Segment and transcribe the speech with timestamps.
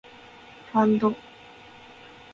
[0.71, 1.13] ファンド